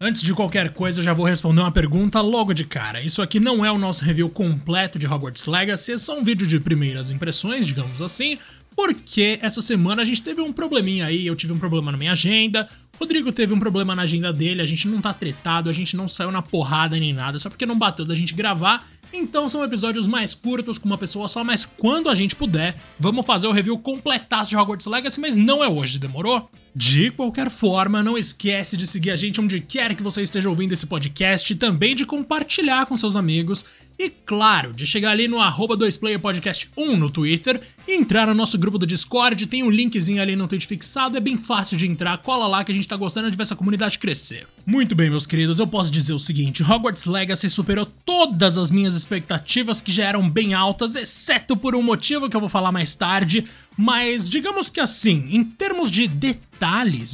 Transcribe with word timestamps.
Antes 0.00 0.22
de 0.22 0.32
qualquer 0.32 0.72
coisa, 0.72 1.00
eu 1.00 1.04
já 1.04 1.12
vou 1.12 1.26
responder 1.26 1.60
uma 1.60 1.72
pergunta 1.72 2.20
logo 2.20 2.54
de 2.54 2.64
cara. 2.64 3.02
Isso 3.02 3.20
aqui 3.20 3.40
não 3.40 3.64
é 3.64 3.72
o 3.72 3.76
nosso 3.76 4.04
review 4.04 4.30
completo 4.30 4.96
de 4.96 5.08
Hogwarts 5.08 5.44
Legacy, 5.46 5.94
é 5.94 5.98
só 5.98 6.16
um 6.16 6.22
vídeo 6.22 6.46
de 6.46 6.60
primeiras 6.60 7.10
impressões, 7.10 7.66
digamos 7.66 8.00
assim, 8.00 8.38
porque 8.76 9.40
essa 9.42 9.60
semana 9.60 10.02
a 10.02 10.04
gente 10.04 10.22
teve 10.22 10.40
um 10.40 10.52
probleminha 10.52 11.06
aí, 11.06 11.26
eu 11.26 11.34
tive 11.34 11.52
um 11.52 11.58
problema 11.58 11.90
na 11.90 11.98
minha 11.98 12.12
agenda, 12.12 12.68
Rodrigo 12.96 13.32
teve 13.32 13.52
um 13.52 13.58
problema 13.58 13.92
na 13.96 14.02
agenda 14.02 14.32
dele, 14.32 14.62
a 14.62 14.66
gente 14.66 14.86
não 14.86 15.00
tá 15.00 15.12
tretado, 15.12 15.68
a 15.68 15.72
gente 15.72 15.96
não 15.96 16.06
saiu 16.06 16.30
na 16.30 16.42
porrada 16.42 16.96
nem 16.96 17.12
nada, 17.12 17.36
só 17.40 17.50
porque 17.50 17.66
não 17.66 17.76
bateu 17.76 18.04
da 18.04 18.14
gente 18.14 18.34
gravar. 18.34 18.86
Então 19.12 19.48
são 19.48 19.64
episódios 19.64 20.06
mais 20.06 20.32
curtos 20.32 20.78
com 20.78 20.86
uma 20.86 20.98
pessoa 20.98 21.26
só, 21.26 21.42
mas 21.42 21.64
quando 21.64 22.08
a 22.08 22.14
gente 22.14 22.36
puder, 22.36 22.76
vamos 23.00 23.26
fazer 23.26 23.48
o 23.48 23.52
review 23.52 23.76
completaço 23.78 24.50
de 24.50 24.56
Hogwarts 24.56 24.86
Legacy, 24.86 25.18
mas 25.18 25.34
não 25.34 25.64
é 25.64 25.68
hoje, 25.68 25.98
demorou? 25.98 26.48
De 26.80 27.10
qualquer 27.10 27.50
forma, 27.50 28.04
não 28.04 28.16
esquece 28.16 28.76
de 28.76 28.86
seguir 28.86 29.10
a 29.10 29.16
gente 29.16 29.40
onde 29.40 29.58
quer 29.58 29.96
que 29.96 30.02
você 30.02 30.22
esteja 30.22 30.48
ouvindo 30.48 30.70
esse 30.70 30.86
podcast 30.86 31.52
também 31.56 31.96
de 31.96 32.06
compartilhar 32.06 32.86
com 32.86 32.96
seus 32.96 33.16
amigos. 33.16 33.64
E 33.98 34.08
claro, 34.08 34.72
de 34.72 34.86
chegar 34.86 35.10
ali 35.10 35.26
no 35.26 35.40
arroba 35.40 35.76
2playerpodcast1 35.76 36.94
no 36.94 37.10
Twitter 37.10 37.60
e 37.84 37.96
entrar 37.96 38.28
no 38.28 38.34
nosso 38.34 38.56
grupo 38.56 38.78
do 38.78 38.86
Discord, 38.86 39.44
tem 39.48 39.64
um 39.64 39.70
linkzinho 39.70 40.22
ali 40.22 40.36
no 40.36 40.46
tweet 40.46 40.68
fixado, 40.68 41.16
é 41.16 41.20
bem 41.20 41.36
fácil 41.36 41.76
de 41.76 41.84
entrar, 41.84 42.16
cola 42.18 42.46
lá 42.46 42.62
que 42.62 42.70
a 42.70 42.74
gente 42.74 42.86
tá 42.86 42.94
gostando 42.94 43.28
de 43.28 43.36
ver 43.36 43.42
essa 43.42 43.56
comunidade 43.56 43.98
crescer. 43.98 44.46
Muito 44.64 44.94
bem, 44.94 45.10
meus 45.10 45.26
queridos, 45.26 45.58
eu 45.58 45.66
posso 45.66 45.90
dizer 45.90 46.12
o 46.12 46.18
seguinte, 46.18 46.62
Hogwarts 46.62 47.06
Legacy 47.06 47.50
superou 47.50 47.86
todas 48.06 48.56
as 48.56 48.70
minhas 48.70 48.94
expectativas 48.94 49.80
que 49.80 49.90
já 49.90 50.04
eram 50.04 50.30
bem 50.30 50.54
altas, 50.54 50.94
exceto 50.94 51.56
por 51.56 51.74
um 51.74 51.82
motivo 51.82 52.30
que 52.30 52.36
eu 52.36 52.40
vou 52.40 52.48
falar 52.48 52.70
mais 52.70 52.94
tarde, 52.94 53.46
mas 53.76 54.30
digamos 54.30 54.70
que 54.70 54.78
assim, 54.78 55.26
em 55.28 55.42
termos 55.42 55.90
de 55.90 56.06
detalhes 56.06 56.47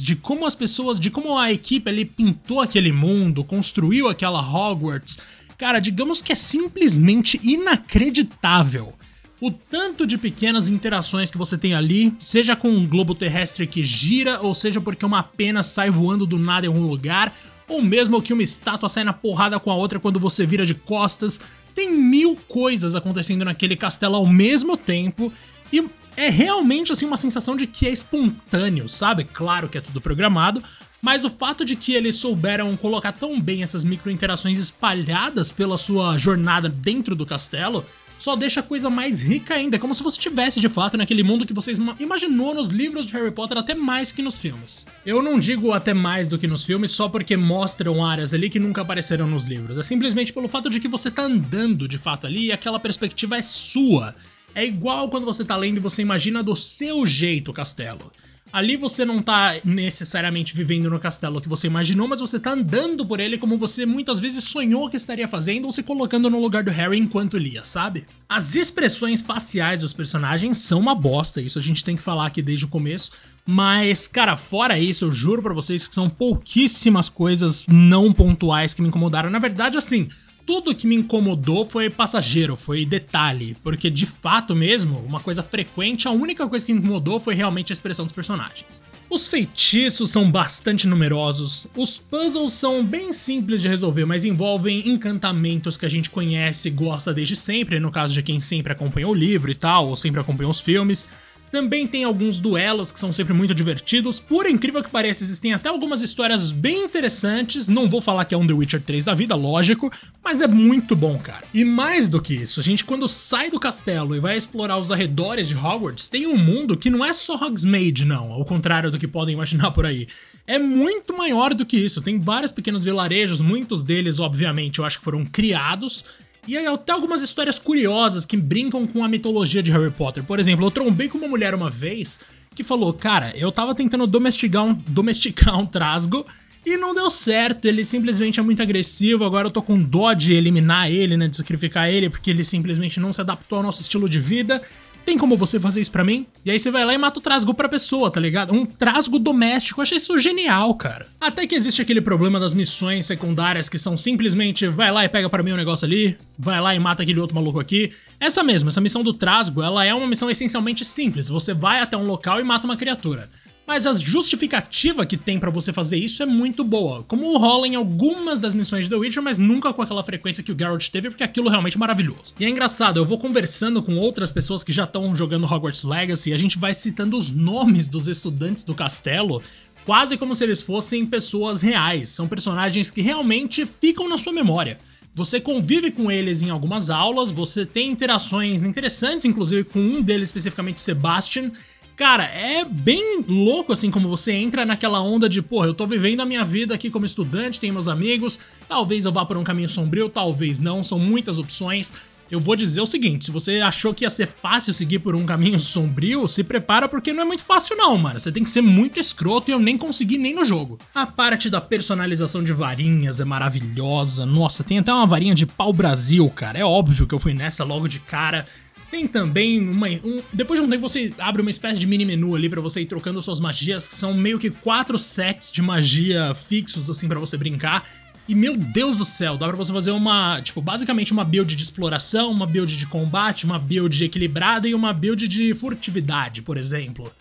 de 0.01 0.15
como 0.15 0.45
as 0.45 0.55
pessoas, 0.55 0.99
de 0.99 1.09
como 1.09 1.37
a 1.37 1.51
equipe 1.51 1.89
ali 1.89 2.05
pintou 2.05 2.61
aquele 2.61 2.91
mundo, 2.91 3.43
construiu 3.43 4.07
aquela 4.07 4.41
Hogwarts, 4.41 5.19
Cara, 5.57 5.79
digamos 5.79 6.21
que 6.21 6.33
é 6.33 6.35
simplesmente 6.35 7.39
inacreditável. 7.41 8.93
O 9.39 9.51
tanto 9.51 10.05
de 10.05 10.17
pequenas 10.17 10.67
interações 10.67 11.31
que 11.31 11.37
você 11.37 11.57
tem 11.57 11.73
ali, 11.73 12.13
seja 12.19 12.55
com 12.55 12.69
um 12.69 12.85
globo 12.85 13.15
terrestre 13.15 13.67
que 13.67 13.83
gira, 13.83 14.41
ou 14.41 14.53
seja 14.53 14.81
porque 14.81 15.05
uma 15.05 15.23
pena 15.23 15.63
sai 15.63 15.89
voando 15.89 16.25
do 16.25 16.37
nada 16.37 16.65
em 16.65 16.69
algum 16.69 16.85
lugar, 16.87 17.33
ou 17.67 17.81
mesmo 17.81 18.21
que 18.21 18.33
uma 18.33 18.43
estátua 18.43 18.89
sai 18.89 19.03
na 19.03 19.13
porrada 19.13 19.59
com 19.59 19.71
a 19.71 19.75
outra 19.75 19.99
quando 19.99 20.19
você 20.19 20.45
vira 20.45 20.65
de 20.65 20.73
costas. 20.73 21.39
Tem 21.73 21.91
mil 21.91 22.37
coisas 22.47 22.95
acontecendo 22.95 23.45
naquele 23.45 23.75
castelo 23.75 24.15
ao 24.15 24.25
mesmo 24.25 24.77
tempo 24.77 25.31
e 25.71 25.83
é 26.17 26.29
realmente 26.29 26.91
assim 26.91 27.05
uma 27.05 27.17
sensação 27.17 27.55
de 27.55 27.67
que 27.67 27.87
é 27.87 27.91
espontâneo, 27.91 28.87
sabe? 28.87 29.23
Claro 29.23 29.69
que 29.69 29.77
é 29.77 29.81
tudo 29.81 30.01
programado, 30.01 30.63
mas 31.01 31.23
o 31.23 31.29
fato 31.29 31.63
de 31.63 31.75
que 31.75 31.93
eles 31.93 32.15
souberam 32.15 32.75
colocar 32.75 33.11
tão 33.11 33.39
bem 33.39 33.63
essas 33.63 33.83
micro-interações 33.83 34.57
espalhadas 34.57 35.51
pela 35.51 35.77
sua 35.77 36.17
jornada 36.17 36.67
dentro 36.69 37.15
do 37.15 37.25
castelo 37.25 37.85
só 38.17 38.35
deixa 38.35 38.61
a 38.61 38.63
coisa 38.63 38.89
mais 38.89 39.19
rica 39.19 39.53
ainda. 39.53 39.77
Como 39.77 39.93
se 39.93 40.01
você 40.01 40.17
estivesse 40.17 40.59
de 40.59 40.69
fato 40.69 40.97
naquele 40.97 41.21
mundo 41.21 41.45
que 41.45 41.53
vocês 41.53 41.79
imaginou 41.99 42.53
nos 42.53 42.69
livros 42.69 43.05
de 43.05 43.13
Harry 43.13 43.31
Potter 43.31 43.57
até 43.57 43.75
mais 43.75 44.11
que 44.11 44.21
nos 44.21 44.39
filmes. 44.39 44.85
Eu 45.05 45.21
não 45.21 45.39
digo 45.39 45.73
até 45.73 45.93
mais 45.93 46.27
do 46.27 46.37
que 46.37 46.47
nos 46.47 46.63
filmes 46.63 46.91
só 46.91 47.09
porque 47.09 47.35
mostram 47.35 48.05
áreas 48.05 48.33
ali 48.33 48.49
que 48.49 48.59
nunca 48.59 48.81
apareceram 48.81 49.27
nos 49.27 49.43
livros. 49.43 49.77
É 49.77 49.83
simplesmente 49.83 50.31
pelo 50.31 50.47
fato 50.47 50.69
de 50.69 50.79
que 50.79 50.87
você 50.87 51.11
tá 51.11 51.23
andando 51.23 51.87
de 51.87 51.97
fato 51.97 52.25
ali 52.25 52.45
e 52.45 52.51
aquela 52.51 52.79
perspectiva 52.79 53.37
é 53.37 53.41
sua. 53.41 54.15
É 54.55 54.65
igual 54.65 55.09
quando 55.09 55.25
você 55.25 55.43
tá 55.43 55.57
lendo 55.57 55.77
e 55.77 55.81
você 55.81 56.01
imagina 56.01 56.41
do 56.41 56.55
seu 56.55 57.05
jeito 57.05 57.51
o 57.51 57.53
castelo. 57.53 58.09
Ali 58.53 58.77
você 58.77 59.03
não 59.03 59.21
tá 59.21 59.55
necessariamente 59.65 60.55
vivendo 60.55 60.89
no 60.89 60.97
castelo 60.97 61.41
que 61.41 61.49
você 61.49 61.67
imaginou, 61.67 62.07
mas 62.07 62.21
você 62.21 62.39
tá 62.39 62.51
andando 62.51 63.05
por 63.05 63.19
ele 63.19 63.37
como 63.37 63.57
você 63.57 63.85
muitas 63.85 64.17
vezes 64.17 64.45
sonhou 64.45 64.89
que 64.89 64.95
estaria 64.95 65.27
fazendo 65.27 65.65
ou 65.65 65.73
se 65.73 65.83
colocando 65.83 66.29
no 66.29 66.39
lugar 66.39 66.63
do 66.63 66.71
Harry 66.71 66.97
enquanto 66.97 67.37
lia, 67.37 67.65
sabe? 67.65 68.05
As 68.29 68.55
expressões 68.55 69.21
faciais 69.21 69.81
dos 69.81 69.91
personagens 69.91 70.59
são 70.59 70.79
uma 70.79 70.95
bosta, 70.95 71.41
isso 71.41 71.59
a 71.59 71.61
gente 71.61 71.83
tem 71.83 71.97
que 71.97 72.01
falar 72.01 72.27
aqui 72.27 72.41
desde 72.41 72.63
o 72.63 72.69
começo. 72.69 73.11
Mas, 73.45 74.07
cara, 74.07 74.37
fora 74.37 74.79
isso, 74.79 75.03
eu 75.03 75.11
juro 75.11 75.41
para 75.41 75.53
vocês 75.53 75.85
que 75.85 75.93
são 75.93 76.09
pouquíssimas 76.09 77.09
coisas 77.09 77.65
não 77.67 78.13
pontuais 78.13 78.73
que 78.73 78.81
me 78.81 78.87
incomodaram. 78.87 79.29
Na 79.29 79.37
verdade, 79.37 79.77
assim, 79.77 80.07
tudo 80.45 80.75
que 80.75 80.85
me 80.85 80.95
incomodou 80.95 81.65
foi 81.65 81.89
passageiro, 81.89 82.55
foi 82.55 82.85
detalhe, 82.85 83.57
porque 83.63 83.89
de 83.89 84.05
fato 84.05 84.55
mesmo, 84.55 84.99
uma 84.99 85.19
coisa 85.19 85.41
frequente, 85.41 86.07
a 86.07 86.11
única 86.11 86.47
coisa 86.47 86.65
que 86.65 86.73
me 86.73 86.79
incomodou 86.79 87.19
foi 87.19 87.33
realmente 87.33 87.71
a 87.71 87.73
expressão 87.73 88.05
dos 88.05 88.13
personagens. 88.13 88.81
Os 89.09 89.27
feitiços 89.27 90.11
são 90.11 90.29
bastante 90.29 90.87
numerosos, 90.87 91.67
os 91.75 91.97
puzzles 91.97 92.53
são 92.53 92.85
bem 92.85 93.11
simples 93.11 93.61
de 93.61 93.67
resolver, 93.67 94.05
mas 94.05 94.25
envolvem 94.25 94.87
encantamentos 94.89 95.77
que 95.77 95.85
a 95.85 95.89
gente 95.89 96.09
conhece 96.09 96.67
e 96.67 96.71
gosta 96.71 97.13
desde 97.13 97.35
sempre, 97.35 97.79
no 97.79 97.91
caso 97.91 98.13
de 98.13 98.21
quem 98.21 98.39
sempre 98.39 98.71
acompanhou 98.71 99.11
o 99.11 99.15
livro 99.15 99.51
e 99.51 99.55
tal, 99.55 99.87
ou 99.87 99.95
sempre 99.95 100.21
acompanhou 100.21 100.51
os 100.51 100.59
filmes. 100.59 101.07
Também 101.55 101.87
tem 101.87 102.03
alguns 102.03 102.37
duelos 102.37 102.91
que 102.91 102.99
são 102.99 103.13
sempre 103.13 103.33
muito 103.33 103.55
divertidos. 103.55 104.19
Por 104.19 104.45
incrível 104.45 104.83
que 104.83 104.89
pareça, 104.89 105.23
existem 105.23 105.53
até 105.53 105.69
algumas 105.69 106.01
histórias 106.01 106.51
bem 106.51 106.83
interessantes. 106.83 107.69
Não 107.69 107.87
vou 107.87 108.01
falar 108.01 108.25
que 108.25 108.35
é 108.35 108.37
um 108.37 108.45
The 108.45 108.51
Witcher 108.51 108.81
3 108.81 109.05
da 109.05 109.13
vida, 109.13 109.35
lógico, 109.35 109.89
mas 110.21 110.41
é 110.41 110.49
muito 110.49 110.97
bom, 110.97 111.17
cara. 111.17 111.45
E 111.53 111.63
mais 111.63 112.09
do 112.09 112.21
que 112.21 112.33
isso, 112.33 112.59
a 112.59 112.63
gente 112.63 112.83
quando 112.83 113.07
sai 113.07 113.49
do 113.49 113.57
castelo 113.57 114.17
e 114.17 114.19
vai 114.19 114.35
explorar 114.35 114.77
os 114.77 114.91
arredores 114.91 115.47
de 115.47 115.55
Hogwarts, 115.55 116.09
tem 116.09 116.27
um 116.27 116.35
mundo 116.35 116.75
que 116.75 116.89
não 116.89 117.05
é 117.05 117.13
só 117.13 117.35
Hogsmeade, 117.35 118.03
não, 118.03 118.33
ao 118.33 118.43
contrário 118.43 118.91
do 118.91 118.99
que 118.99 119.07
podem 119.07 119.35
imaginar 119.35 119.71
por 119.71 119.85
aí. 119.85 120.09
É 120.45 120.59
muito 120.59 121.17
maior 121.17 121.53
do 121.53 121.65
que 121.65 121.77
isso. 121.77 122.01
Tem 122.01 122.19
vários 122.19 122.51
pequenos 122.51 122.83
vilarejos, 122.83 123.39
muitos 123.39 123.81
deles, 123.81 124.19
obviamente, 124.19 124.79
eu 124.79 124.85
acho 124.85 124.97
que 124.97 125.05
foram 125.05 125.25
criados 125.25 126.03
e 126.47 126.57
aí 126.57 126.65
até 126.65 126.91
algumas 126.93 127.21
histórias 127.21 127.57
curiosas 127.57 128.25
que 128.25 128.37
brincam 128.37 128.85
com 128.85 129.03
a 129.03 129.07
mitologia 129.07 129.63
de 129.63 129.71
Harry 129.71 129.91
Potter. 129.91 130.23
Por 130.23 130.39
exemplo, 130.39 130.65
eu 130.65 130.71
trombei 130.71 131.09
com 131.09 131.17
uma 131.17 131.27
mulher 131.27 131.53
uma 131.53 131.69
vez 131.69 132.19
que 132.53 132.63
falou: 132.63 132.93
Cara, 132.93 133.33
eu 133.35 133.51
tava 133.51 133.75
tentando 133.75 134.07
domesticar 134.07 134.63
um, 134.63 134.73
domesticar 134.87 135.59
um 135.59 135.65
trasgo 135.65 136.25
e 136.65 136.77
não 136.77 136.93
deu 136.93 137.09
certo. 137.09 137.65
Ele 137.65 137.83
simplesmente 137.83 138.39
é 138.39 138.43
muito 138.43 138.61
agressivo. 138.61 139.25
Agora 139.25 139.47
eu 139.47 139.51
tô 139.51 139.61
com 139.61 139.81
dó 139.81 140.13
de 140.13 140.33
eliminar 140.33 140.89
ele, 140.89 141.17
né? 141.17 141.27
De 141.27 141.35
sacrificar 141.35 141.89
ele, 141.89 142.09
porque 142.09 142.29
ele 142.29 142.43
simplesmente 142.43 142.99
não 142.99 143.11
se 143.11 143.21
adaptou 143.21 143.57
ao 143.57 143.63
nosso 143.63 143.81
estilo 143.81 144.09
de 144.09 144.19
vida. 144.19 144.61
Tem 145.05 145.17
como 145.17 145.37
você 145.37 145.59
fazer 145.59 145.81
isso 145.81 145.91
para 145.91 146.03
mim? 146.03 146.25
E 146.43 146.49
aí 146.49 146.59
você 146.59 146.71
vai 146.71 146.83
lá 146.83 146.93
e 146.93 146.97
mata 146.97 147.19
o 147.19 147.21
trasgo 147.21 147.53
pra 147.53 147.69
pessoa, 147.69 148.09
tá 148.09 148.19
ligado? 148.19 148.53
Um 148.53 148.65
trasgo 148.65 149.19
doméstico. 149.19 149.79
Eu 149.79 149.83
achei 149.83 149.97
isso 149.97 150.17
genial, 150.17 150.73
cara. 150.73 151.05
Até 151.21 151.45
que 151.45 151.53
existe 151.53 151.81
aquele 151.81 152.01
problema 152.01 152.39
das 152.39 152.53
missões 152.55 153.05
secundárias 153.05 153.69
que 153.69 153.77
são 153.77 153.95
simplesmente 153.95 154.67
vai 154.67 154.91
lá 154.91 155.05
e 155.05 155.09
pega 155.09 155.29
para 155.29 155.43
mim 155.43 155.51
um 155.53 155.57
negócio 155.57 155.85
ali, 155.85 156.17
vai 156.37 156.59
lá 156.59 156.73
e 156.73 156.79
mata 156.79 157.03
aquele 157.03 157.19
outro 157.19 157.35
maluco 157.35 157.59
aqui. 157.59 157.91
Essa 158.19 158.43
mesma, 158.43 158.69
essa 158.69 158.81
missão 158.81 159.03
do 159.03 159.13
trasgo, 159.13 159.61
ela 159.61 159.85
é 159.85 159.93
uma 159.93 160.07
missão 160.07 160.29
essencialmente 160.29 160.83
simples. 160.83 161.29
Você 161.29 161.53
vai 161.53 161.81
até 161.81 161.95
um 161.95 162.07
local 162.07 162.39
e 162.39 162.43
mata 162.43 162.65
uma 162.65 162.75
criatura 162.75 163.29
mas 163.65 163.87
a 163.87 163.93
justificativa 163.93 165.05
que 165.05 165.17
tem 165.17 165.39
para 165.39 165.49
você 165.49 165.73
fazer 165.73 165.97
isso 165.97 166.21
é 166.21 166.25
muito 166.25 166.63
boa, 166.63 167.03
como 167.03 167.37
rola 167.37 167.67
em 167.67 167.75
algumas 167.75 168.37
das 168.37 168.53
missões 168.53 168.83
de 168.83 168.89
The 168.89 168.95
Witcher, 168.95 169.23
mas 169.23 169.37
nunca 169.37 169.73
com 169.73 169.81
aquela 169.81 170.03
frequência 170.03 170.43
que 170.43 170.51
o 170.51 170.57
Geralt 170.57 170.87
teve, 170.89 171.09
porque 171.09 171.23
aquilo 171.23 171.49
realmente 171.49 171.75
é 171.75 171.79
maravilhoso. 171.79 172.33
E 172.39 172.45
é 172.45 172.49
engraçado, 172.49 172.97
eu 172.97 173.05
vou 173.05 173.17
conversando 173.17 173.81
com 173.81 173.95
outras 173.97 174.31
pessoas 174.31 174.63
que 174.63 174.71
já 174.71 174.83
estão 174.83 175.15
jogando 175.15 175.45
Hogwarts 175.45 175.83
Legacy 175.83 176.33
a 176.33 176.37
gente 176.37 176.59
vai 176.59 176.73
citando 176.73 177.17
os 177.17 177.31
nomes 177.31 177.87
dos 177.87 178.07
estudantes 178.07 178.63
do 178.63 178.75
castelo, 178.75 179.41
quase 179.85 180.17
como 180.17 180.35
se 180.35 180.43
eles 180.43 180.61
fossem 180.61 181.05
pessoas 181.05 181.61
reais, 181.61 182.09
são 182.09 182.27
personagens 182.27 182.91
que 182.91 183.01
realmente 183.01 183.65
ficam 183.65 184.07
na 184.07 184.17
sua 184.17 184.33
memória. 184.33 184.77
Você 185.15 185.39
convive 185.39 185.91
com 185.91 186.11
eles 186.11 186.41
em 186.41 186.49
algumas 186.49 186.89
aulas, 186.89 187.31
você 187.31 187.65
tem 187.65 187.89
interações 187.89 188.65
interessantes, 188.65 189.25
inclusive 189.25 189.63
com 189.63 189.79
um 189.79 190.01
deles 190.01 190.27
especificamente, 190.27 190.81
Sebastian, 190.81 191.51
Cara, 191.95 192.25
é 192.25 192.65
bem 192.65 193.23
louco 193.25 193.71
assim 193.71 193.89
como 193.89 194.09
você 194.09 194.33
entra 194.33 194.65
naquela 194.65 195.01
onda 195.01 195.29
de, 195.29 195.41
porra, 195.41 195.67
eu 195.67 195.73
tô 195.73 195.87
vivendo 195.87 196.19
a 196.19 196.25
minha 196.25 196.43
vida 196.43 196.75
aqui 196.75 196.89
como 196.89 197.05
estudante, 197.05 197.59
tenho 197.59 197.73
meus 197.73 197.87
amigos, 197.87 198.37
talvez 198.67 199.05
eu 199.05 199.13
vá 199.13 199.25
por 199.25 199.37
um 199.37 199.45
caminho 199.45 199.69
sombrio, 199.69 200.09
talvez 200.09 200.59
não, 200.59 200.83
são 200.83 200.99
muitas 200.99 201.39
opções. 201.39 201.93
Eu 202.29 202.39
vou 202.39 202.55
dizer 202.55 202.81
o 202.81 202.85
seguinte, 202.87 203.25
se 203.25 203.31
você 203.31 203.61
achou 203.61 203.93
que 203.93 204.03
ia 204.03 204.09
ser 204.09 204.27
fácil 204.27 204.73
seguir 204.73 204.99
por 204.99 205.15
um 205.15 205.25
caminho 205.25 205.59
sombrio, 205.59 206.27
se 206.27 206.43
prepara 206.43 206.89
porque 206.89 207.13
não 207.13 207.21
é 207.21 207.25
muito 207.25 207.43
fácil 207.43 207.77
não, 207.77 207.95
mano. 207.97 208.19
Você 208.19 208.31
tem 208.31 208.43
que 208.43 208.49
ser 208.49 208.61
muito 208.61 208.99
escroto 208.99 209.51
e 209.51 209.53
eu 209.53 209.59
nem 209.59 209.77
consegui 209.77 210.17
nem 210.17 210.33
no 210.33 210.43
jogo. 210.43 210.79
A 210.93 211.05
parte 211.05 211.51
da 211.51 211.61
personalização 211.61 212.43
de 212.43 212.51
varinhas 212.51 213.19
é 213.19 213.25
maravilhosa. 213.25 214.25
Nossa, 214.25 214.63
tem 214.63 214.79
até 214.79 214.91
uma 214.91 215.05
varinha 215.05 215.35
de 215.35 215.45
pau 215.45 215.71
Brasil, 215.71 216.27
cara. 216.31 216.57
É 216.57 216.65
óbvio 216.65 217.05
que 217.05 217.13
eu 217.13 217.19
fui 217.19 217.35
nessa 217.35 217.63
logo 217.63 217.87
de 217.87 217.99
cara. 217.99 218.47
Tem 218.89 219.07
também 219.07 219.59
uma. 219.67 219.87
Um, 219.87 220.21
depois 220.31 220.59
de 220.59 220.65
um 220.65 220.69
tempo 220.69 220.87
você 220.87 221.11
abre 221.17 221.41
uma 221.41 221.51
espécie 221.51 221.79
de 221.79 221.87
mini 221.87 222.05
menu 222.05 222.35
ali 222.35 222.47
para 222.47 222.61
você 222.61 222.81
ir 222.81 222.85
trocando 222.85 223.21
suas 223.21 223.39
magias, 223.39 223.87
que 223.87 223.95
são 223.95 224.13
meio 224.13 224.39
que 224.39 224.49
quatro 224.49 224.97
sets 224.97 225.51
de 225.51 225.61
magia 225.61 226.33
fixos, 226.35 226.89
assim, 226.89 227.07
para 227.07 227.19
você 227.19 227.37
brincar. 227.37 227.85
E 228.27 228.33
meu 228.33 228.57
Deus 228.57 228.97
do 228.97 229.05
céu, 229.05 229.37
dá 229.37 229.47
pra 229.47 229.55
você 229.55 229.71
fazer 229.71 229.91
uma, 229.91 230.41
tipo, 230.41 230.59
basicamente 230.59 231.13
uma 231.13 231.23
build 231.23 231.55
de 231.55 231.63
exploração, 231.63 232.31
uma 232.31 232.47
build 232.47 232.75
de 232.75 232.87
combate, 232.87 233.45
uma 233.45 233.59
build 233.59 234.03
equilibrada 234.03 234.67
e 234.67 234.73
uma 234.73 234.91
build 234.91 235.27
de 235.27 235.53
furtividade, 235.53 236.41
por 236.41 236.57
exemplo. 236.57 237.11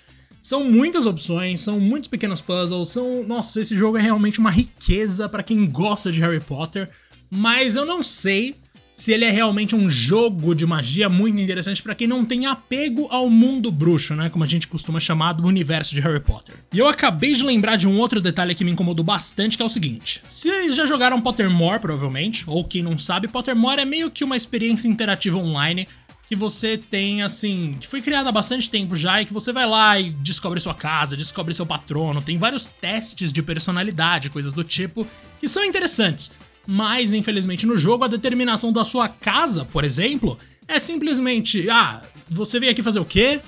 São 0.40 0.64
muitas 0.64 1.06
opções, 1.06 1.60
são 1.60 1.80
muitos 1.80 2.08
pequenos 2.08 2.40
puzzles, 2.40 2.88
são. 2.88 3.24
Nossa, 3.24 3.60
esse 3.60 3.74
jogo 3.74 3.98
é 3.98 4.00
realmente 4.02 4.38
uma 4.38 4.50
riqueza 4.50 5.28
para 5.28 5.42
quem 5.42 5.66
gosta 5.66 6.12
de 6.12 6.20
Harry 6.20 6.40
Potter. 6.40 6.90
Mas 7.30 7.76
eu 7.76 7.84
não 7.84 8.02
sei 8.02 8.54
se 8.94 9.12
ele 9.12 9.24
é 9.24 9.30
realmente 9.30 9.74
um 9.74 9.90
jogo 9.90 10.54
de 10.54 10.64
magia 10.64 11.08
muito 11.08 11.40
interessante 11.40 11.82
para 11.82 11.94
quem 11.94 12.06
não 12.06 12.24
tem 12.24 12.46
apego 12.46 13.08
ao 13.10 13.28
mundo 13.28 13.70
bruxo, 13.70 14.14
né? 14.14 14.30
Como 14.30 14.44
a 14.44 14.46
gente 14.46 14.68
costuma 14.68 15.00
chamar 15.00 15.32
do 15.32 15.46
universo 15.46 15.94
de 15.94 16.00
Harry 16.00 16.20
Potter. 16.20 16.54
E 16.72 16.78
eu 16.78 16.86
acabei 16.86 17.34
de 17.34 17.42
lembrar 17.42 17.76
de 17.76 17.88
um 17.88 17.98
outro 17.98 18.20
detalhe 18.20 18.54
que 18.54 18.64
me 18.64 18.70
incomodou 18.70 19.04
bastante, 19.04 19.56
que 19.56 19.62
é 19.62 19.66
o 19.66 19.68
seguinte: 19.68 20.22
vocês 20.26 20.76
já 20.76 20.86
jogaram 20.86 21.20
Pottermore, 21.20 21.80
provavelmente, 21.80 22.44
ou 22.46 22.64
quem 22.64 22.82
não 22.82 22.96
sabe, 22.96 23.26
Pottermore 23.26 23.80
é 23.80 23.84
meio 23.84 24.10
que 24.10 24.22
uma 24.22 24.36
experiência 24.36 24.86
interativa 24.86 25.38
online 25.38 25.88
que 26.26 26.34
você 26.34 26.78
tem, 26.78 27.22
assim, 27.22 27.76
que 27.78 27.86
foi 27.86 28.00
criada 28.00 28.30
há 28.30 28.32
bastante 28.32 28.70
tempo 28.70 28.96
já 28.96 29.20
e 29.20 29.26
que 29.26 29.32
você 29.32 29.52
vai 29.52 29.66
lá 29.66 30.00
e 30.00 30.10
descobre 30.10 30.58
sua 30.58 30.74
casa, 30.74 31.16
descobre 31.16 31.52
seu 31.52 31.66
patrono, 31.66 32.22
tem 32.22 32.38
vários 32.38 32.66
testes 32.66 33.30
de 33.30 33.42
personalidade, 33.42 34.30
coisas 34.30 34.52
do 34.52 34.64
tipo, 34.64 35.06
que 35.38 35.46
são 35.46 35.62
interessantes. 35.62 36.32
Mas, 36.66 37.12
infelizmente, 37.12 37.66
no 37.66 37.76
jogo, 37.76 38.04
a 38.04 38.08
determinação 38.08 38.72
da 38.72 38.84
sua 38.84 39.08
casa, 39.08 39.64
por 39.64 39.84
exemplo, 39.84 40.38
é 40.66 40.78
simplesmente: 40.78 41.68
ah, 41.70 42.02
você 42.28 42.58
veio 42.58 42.72
aqui 42.72 42.82
fazer 42.82 43.00
o 43.00 43.04
quê? 43.04 43.40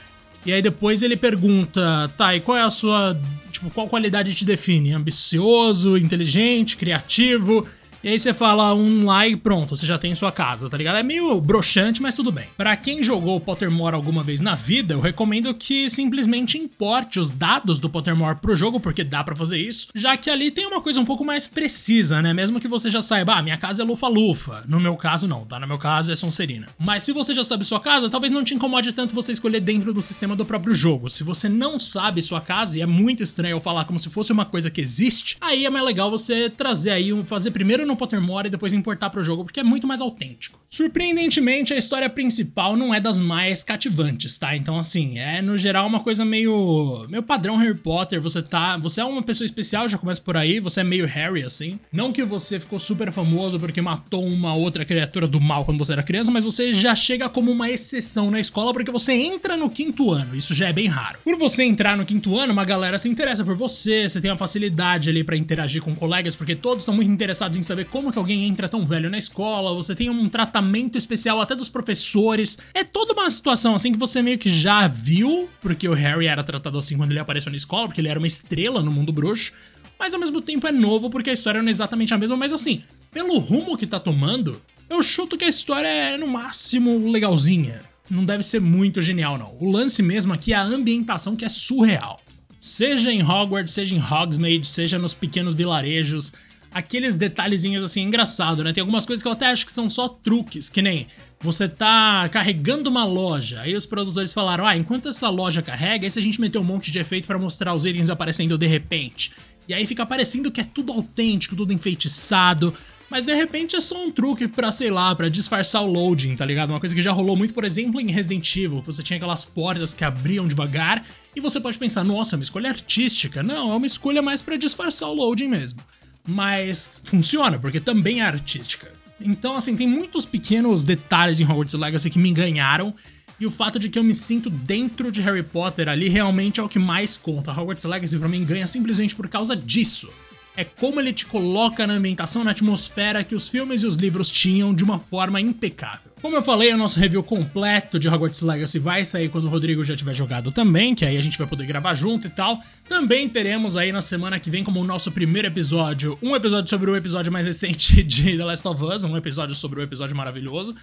E 0.45 0.53
aí 0.53 0.63
depois 0.63 1.03
ele 1.03 1.17
pergunta: 1.17 2.13
tá, 2.17 2.35
e 2.37 2.41
qual 2.41 2.57
é 2.57 2.63
a 2.63 2.71
sua. 2.71 3.19
Tipo, 3.51 3.71
qual 3.71 3.89
qualidade 3.89 4.35
te 4.35 4.45
define? 4.45 4.93
Ambicioso, 4.93 5.97
inteligente, 5.97 6.77
criativo? 6.77 7.67
E 8.07 8.09
aí 8.09 8.21
você 8.21 8.33
fala 8.33 8.73
um 8.73 9.05
lá 9.05 9.27
e 9.27 9.35
pronto, 9.35 9.75
você 9.75 9.85
já 9.85 9.99
tem 9.99 10.15
sua 10.15 10.31
casa, 10.31 10.71
tá 10.71 10.77
ligado? 10.77 10.95
É 10.95 11.03
meio 11.03 11.41
broxante, 11.41 12.01
mas 12.01 12.15
tudo 12.15 12.31
bem. 12.31 12.47
Para 12.57 12.77
quem 12.77 13.03
jogou 13.03 13.41
Pottermore 13.41 13.97
alguma 13.97 14.23
vez 14.23 14.41
na 14.41 14.55
vida, 14.55 14.95
eu 14.95 15.01
recomendo 15.01 15.53
que 15.53 15.91
simplesmente 15.91 16.57
importe 16.57 17.19
os 17.19 17.33
dados 17.33 17.81
do 17.81 17.91
Pottermore 17.91 18.39
pro 18.41 18.55
jogo, 18.55 18.79
porque 18.79 19.03
dá 19.03 19.25
para 19.25 19.35
fazer 19.35 19.59
isso, 19.59 19.89
já 19.93 20.17
que 20.17 20.31
ali 20.31 20.53
tem 20.53 20.69
uma 20.69 20.81
coisa 20.81 21.01
um 21.01 21.05
pouco 21.05 21.25
mais 21.25 21.49
precisa, 21.49 22.23
né? 22.23 22.33
Mesmo 22.33 22.61
que 22.61 22.69
você 22.69 22.89
já 22.89 23.03
saiba, 23.03 23.35
ah, 23.35 23.43
minha 23.43 23.59
casa 23.59 23.83
é 23.83 23.85
Lufa-Lufa. 23.85 24.63
No 24.69 24.79
meu 24.79 24.95
caso, 24.95 25.27
não, 25.27 25.45
tá? 25.45 25.59
No 25.59 25.67
meu 25.67 25.77
caso 25.77 26.13
é 26.13 26.15
Sonserina. 26.15 26.69
Mas 26.79 27.03
se 27.03 27.13
você 27.13 27.35
já 27.35 27.43
sabe 27.43 27.65
sua 27.65 27.81
casa, 27.81 28.09
talvez 28.09 28.33
não 28.33 28.45
te 28.45 28.55
incomode 28.55 28.93
tanto 28.93 29.17
você 29.17 29.33
escolher 29.33 29.59
dentro 29.59 29.93
do 29.93 30.01
sistema 30.01 30.37
do 30.37 30.45
próprio 30.45 30.73
jogo. 30.77 31.09
Se 31.09 31.25
você 31.25 31.49
não 31.49 31.81
sabe 31.81 32.23
sua 32.23 32.41
casa, 32.41 32.79
e 32.79 32.83
é 32.83 32.87
muito 32.87 33.25
estranho 33.25 33.57
eu 33.57 33.61
falar 33.61 33.85
como 33.85 33.99
se 33.99 34.11
fosse 34.11 34.31
uma 34.31 34.45
coisa 34.45 34.71
que 34.71 34.81
existe, 34.81 35.37
aí 35.41 35.67
é 35.67 35.71
mais 35.71 35.85
legal 35.85 36.09
você 36.09 36.49
trazer 36.49 36.91
aí, 36.91 37.13
um, 37.13 37.25
fazer 37.25 37.51
primeiro 37.51 37.85
no 37.85 37.96
Pottermore 37.97 38.49
e 38.49 38.51
depois 38.51 38.73
importar 38.73 39.11
pro 39.11 39.23
jogo, 39.23 39.45
porque 39.45 39.61
é 39.61 39.65
muito 39.65 39.87
mais 39.87 40.01
autêntico. 40.01 40.61
Surpreendentemente, 40.69 41.73
a 41.73 41.77
história 41.79 42.11
principal 42.11 42.77
não 42.77 42.95
é 42.95 43.01
das 43.01 43.19
mais 43.19 43.63
cativantes, 43.65 44.37
tá? 44.37 44.57
Então, 44.57 44.79
assim, 44.79 45.19
é 45.19 45.41
no 45.41 45.57
geral 45.57 45.87
uma 45.87 46.01
coisa 46.01 46.25
meio. 46.25 47.07
meio 47.09 47.23
padrão 47.23 47.57
Harry 47.57 47.75
Potter. 47.75 48.21
Você 48.21 48.43
tá. 48.43 48.77
Você 48.79 49.01
é 49.01 49.05
uma 49.05 49.23
pessoa 49.23 49.47
especial, 49.47 49.89
já 49.89 49.97
começa 49.97 50.21
por 50.21 50.37
aí, 50.37 50.61
você 50.61 50.81
é 50.81 50.85
meio 50.85 51.07
Harry, 51.07 51.43
assim. 51.43 51.79
Não 51.93 52.13
que 52.13 52.25
você 52.25 52.59
ficou 52.61 52.79
super 52.79 53.13
famoso 53.13 53.59
porque 53.59 53.81
matou 53.81 54.25
uma 54.27 54.55
outra 54.55 54.85
criatura 54.85 55.27
do 55.27 55.41
mal 55.41 55.65
quando 55.65 55.79
você 55.79 55.93
era 55.93 56.03
criança, 56.03 56.31
mas 56.31 56.45
você 56.45 56.73
já 56.73 56.95
chega 56.95 57.29
como 57.29 57.51
uma 57.51 57.71
exceção 57.71 58.31
na 58.31 58.41
escola 58.41 58.73
porque 58.73 58.91
você 58.91 59.13
entra 59.13 59.57
no 59.57 59.71
quinto 59.71 60.11
ano. 60.11 60.37
Isso 60.37 60.55
já 60.55 60.69
é 60.69 60.73
bem 60.73 60.87
raro. 60.87 61.19
Por 61.25 61.37
você 61.39 61.63
entrar 61.65 61.97
no 61.97 62.05
quinto 62.05 62.37
ano, 62.37 62.53
uma 62.53 62.65
galera 62.65 62.99
se 62.99 63.09
interessa 63.09 63.45
por 63.45 63.57
você, 63.57 64.09
você 64.09 64.21
tem 64.21 64.31
uma 64.31 64.37
facilidade 64.37 65.11
ali 65.11 65.23
para 65.23 65.37
interagir 65.37 65.83
com 65.83 65.95
colegas, 65.95 66.35
porque 66.35 66.57
todos 66.57 66.83
estão 66.83 66.95
muito 66.95 67.11
interessados 67.11 67.57
em 67.57 67.63
saber 67.63 67.76
como 67.85 68.11
que 68.11 68.19
alguém 68.19 68.45
entra 68.45 68.69
tão 68.69 68.87
velho 68.87 69.11
na 69.11 69.19
escola, 69.19 69.75
você 69.75 69.95
tem 69.95 70.09
um 70.09 70.29
tratamento 70.29 70.97
especial 70.97 71.41
até 71.41 71.55
dos 71.55 71.69
professores. 71.69 72.59
É 72.73 72.83
toda 72.85 73.13
uma 73.13 73.29
situação 73.29 73.75
assim 73.75 73.93
que 73.93 73.99
você 73.99 74.23
meio 74.23 74.39
que 74.39 74.51
já 74.51 74.87
viu, 74.89 75.49
porque 75.61 75.89
o 75.89 75.95
Harry 75.95 76.27
era 76.27 76.43
tratado 76.43 76.79
assim 76.79 76.97
quando 76.97 77.13
ele 77.13 77.21
apareceu 77.21 77.51
na 77.51 77.57
escola, 77.57 77.87
porque 77.87 78.01
ele 78.01 78.09
era 78.09 78.19
uma 78.19 78.27
estrela 78.27 78.83
no 78.83 78.91
mundo 78.91 79.13
bruxo. 79.13 79.53
Mas 79.99 80.15
ao 80.15 80.21
mesmo 80.21 80.41
tempo 80.41 80.67
é 80.67 80.73
novo 80.73 81.09
porque 81.09 81.31
a 81.31 81.33
história 81.33 81.63
não 81.63 81.69
é 81.69 81.71
exatamente 81.71 82.13
a 82.13 82.19
mesma, 82.19 82.37
mas 82.37 82.53
assim, 82.53 82.83
pelo 83.11 83.39
rumo 83.39 83.77
que 83.77 83.87
tá 83.87 83.99
tomando, 83.99 84.61
eu 84.89 85.03
chuto 85.03 85.37
que 85.37 85.45
a 85.45 85.49
história 85.49 85.89
é 85.89 86.17
no 86.17 86.29
máximo 86.29 87.11
legalzinha. 87.11 87.81
Não 88.09 88.25
deve 88.25 88.43
ser 88.43 88.61
muito 88.61 89.03
genial, 89.03 89.37
não. 89.37 89.57
O 89.59 89.71
lance 89.71 90.03
mesmo 90.03 90.33
aqui 90.33 90.53
é 90.53 90.57
a 90.57 90.63
ambientação 90.63 91.35
que 91.35 91.45
é 91.45 91.49
surreal. 91.49 92.21
Seja 92.61 93.13
em 93.13 93.23
Hogwarts, 93.23 93.75
seja 93.75 93.95
em 93.95 94.01
Hogsmeade, 94.01 94.67
seja 94.67 94.99
nos 94.99 95.13
pequenos 95.13 95.55
vilarejos, 95.55 96.33
aqueles 96.77 97.15
detalhezinhos 97.15 97.83
assim, 97.83 98.03
engraçado, 98.03 98.63
né? 98.63 98.71
Tem 98.71 98.83
algumas 98.83 99.07
coisas 99.07 99.23
que 99.23 99.29
eu 99.29 99.33
até 99.33 99.47
acho 99.47 99.65
que 99.65 99.73
são 99.73 99.89
só 99.89 100.09
truques, 100.09 100.69
que 100.69 100.83
nem 100.83 101.07
você 101.41 101.67
tá 101.67 102.29
carregando 102.29 102.91
uma 102.91 103.03
loja, 103.03 103.63
aí 103.63 103.75
os 103.75 103.87
produtores 103.87 104.35
falaram, 104.35 104.67
ah, 104.67 104.77
enquanto 104.77 105.09
essa 105.09 105.31
loja 105.31 105.63
carrega, 105.63 106.07
aí 106.07 106.11
se 106.11 106.19
a 106.19 106.23
gente 106.23 106.39
meter 106.39 106.59
um 106.59 106.65
monte 106.65 106.91
de 106.91 106.99
efeito 106.99 107.27
para 107.27 107.39
mostrar 107.39 107.73
os 107.73 107.87
itens 107.87 108.11
aparecendo 108.11 108.59
de 108.59 108.67
repente. 108.67 109.33
E 109.67 109.73
aí 109.73 109.87
fica 109.87 110.05
parecendo 110.05 110.51
que 110.51 110.61
é 110.61 110.65
tudo 110.65 110.93
autêntico, 110.93 111.57
tudo 111.57 111.73
enfeitiçado, 111.73 112.75
mas 113.09 113.25
de 113.25 113.35
repente 113.35 113.75
é 113.75 113.81
só 113.81 114.05
um 114.05 114.11
truque 114.11 114.47
pra, 114.47 114.71
sei 114.71 114.91
lá, 114.91 115.15
pra 115.15 115.31
disfarçar 115.31 115.83
o 115.83 115.91
loading, 115.91 116.37
tá 116.37 116.45
ligado? 116.45 116.71
Uma 116.71 116.81
coisa 116.81 116.95
que 116.95 117.01
já 117.01 117.11
rolou 117.11 117.37
muito, 117.37 117.55
por 117.55 117.65
exemplo, 117.65 117.99
em 118.03 118.11
Resident 118.11 118.55
Evil, 118.55 118.81
que 118.81 118.87
você 118.87 119.03
tinha 119.03 119.17
aquelas 119.17 119.47
portas 119.47 119.95
que 119.95 120.05
abriam 120.05 120.47
devagar, 120.47 121.07
e 121.35 121.41
você 121.41 121.59
pode 121.59 121.79
pensar, 121.79 122.05
nossa, 122.05 122.35
é 122.35 122.37
uma 122.37 122.43
escolha 122.43 122.69
artística. 122.69 123.43
Não, 123.43 123.73
é 123.73 123.77
uma 123.77 123.87
escolha 123.87 124.21
mais 124.21 124.43
para 124.43 124.57
disfarçar 124.57 125.09
o 125.09 125.15
loading 125.15 125.49
mesmo 125.49 125.81
mas 126.27 127.01
funciona, 127.05 127.59
porque 127.59 127.81
também 127.81 128.21
é 128.21 128.25
artística. 128.25 128.93
Então, 129.21 129.57
assim, 129.57 129.77
tem 129.77 129.87
muitos 129.87 130.27
pequenos 130.27 130.85
detalhes 130.85 131.41
em 131.41 131.45
Hogwarts 131.45 131.75
Legacy 131.75 132.11
que 132.11 132.19
me 132.19 132.29
enganharam. 132.29 132.95
E 133.39 133.47
o 133.47 133.51
fato 133.51 133.79
de 133.79 133.89
que 133.91 133.99
eu 133.99 134.05
me 134.05 134.15
sinto 134.15 134.49
dentro 134.49 135.13
de 135.13 135.21
Harry 135.21 135.43
Potter 135.43 135.89
ali 135.89 136.09
realmente 136.09 136.59
é 136.59 136.63
o 136.63 136.69
que 136.69 136.79
mais 136.79 137.17
conta. 137.17 137.53
Hogwarts 137.53 137.85
Legacy 137.85 138.19
pra 138.19 138.29
mim 138.29 138.45
ganha 138.45 138.67
simplesmente 138.67 139.15
por 139.15 139.29
causa 139.29 139.55
disso 139.55 140.11
é 140.57 140.65
como 140.65 140.99
ele 141.01 141.13
te 141.13 141.27
coloca 141.27 141.87
na 141.87 141.95
ambientação, 141.95 142.43
na 142.43 142.53
atmosfera 142.53 143.23
que 143.23 143.35
os 143.35 143.49
filmes 143.49 143.83
e 143.83 143.87
os 143.87 143.97
livros 143.97 144.31
tinham 144.31 144.75
de 144.75 144.83
uma 144.83 144.99
forma 144.99 145.41
impecável. 145.41 146.11
Como 146.23 146.35
eu 146.35 146.43
falei, 146.43 146.73
o 146.73 146.79
nosso 146.79 146.99
review 146.99 147.23
completo 147.23 147.99
de 147.99 148.09
Hogwarts 148.09 148.41
Legacy 148.41 148.79
vai 148.79 149.05
sair 149.05 149.29
quando 149.29 149.45
o 149.45 149.49
Rodrigo 149.49 149.85
já 149.85 149.95
tiver 149.95 150.15
jogado 150.15 150.51
também, 150.51 150.95
que 150.95 151.05
aí 151.05 151.17
a 151.19 151.21
gente 151.21 151.37
vai 151.37 151.47
poder 151.47 151.67
gravar 151.67 151.95
junto 151.95 152.27
e 152.27 152.31
tal. 152.31 152.59
Também 152.89 153.29
teremos 153.29 153.77
aí 153.77 153.93
na 153.93 154.01
semana 154.01 154.41
que 154.41 154.51
vem 154.51 154.65
como 154.65 154.81
o 154.81 154.85
nosso 154.85 155.13
primeiro 155.13 155.47
episódio, 155.47 156.19
um 156.23 156.35
episódio 156.35 156.71
sobre 156.71 156.91
o 156.91 156.97
episódio 156.97 157.31
mais 157.31 157.45
recente 157.45 158.01
de 158.03 158.37
The 158.37 158.45
Last 158.45 158.67
of 158.67 158.83
Us, 158.83 159.05
um 159.05 159.17
episódio 159.17 159.55
sobre 159.55 159.81
o 159.81 159.83
episódio 159.83 160.17
maravilhoso, 160.17 160.75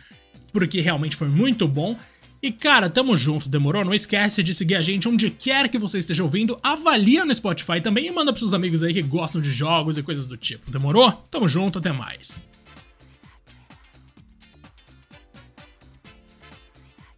porque 0.52 0.80
realmente 0.82 1.16
foi 1.16 1.28
muito 1.28 1.68
bom. 1.68 1.98
E 2.44 2.52
cara, 2.52 2.90
tamo 2.90 3.16
junto, 3.16 3.48
demorou? 3.48 3.86
Não 3.86 3.94
esquece 3.94 4.44
de 4.44 4.54
seguir 4.54 4.76
a 4.76 4.82
gente 4.82 5.08
onde 5.08 5.30
quer 5.30 5.70
que 5.70 5.80
você 5.80 6.00
esteja 6.00 6.24
ouvindo, 6.24 6.60
avalia 6.62 7.24
no 7.24 7.34
Spotify 7.34 7.80
também 7.80 8.06
e 8.06 8.12
manda 8.12 8.34
pros 8.34 8.42
seus 8.42 8.54
amigos 8.54 8.84
aí 8.84 8.94
que 8.94 9.02
gostam 9.02 9.40
de 9.40 9.50
jogos 9.50 9.98
e 9.98 10.04
coisas 10.04 10.26
do 10.26 10.36
tipo, 10.36 10.70
demorou? 10.70 11.10
Tamo 11.32 11.48
junto, 11.48 11.80
até 11.80 11.94
mais. 11.94 12.44